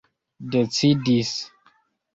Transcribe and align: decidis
decidis 0.51 1.33